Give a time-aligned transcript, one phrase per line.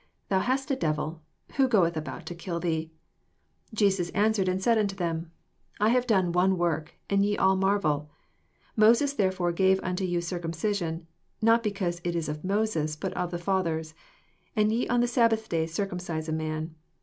[0.29, 1.21] Thou hast a devil:
[1.57, 2.89] who goeth about to kill thee
[3.67, 5.31] 7 21 Jesus answered and said unto them,
[5.79, 8.09] I have done one work, and ye all marvel.
[8.77, 11.05] 22 Moses therefore gave unto you eircumoision
[11.39, 13.93] (not because it is of Mo ses, but of the fathers);
[14.55, 16.73] and ye on the Sabbath day circumcise a man.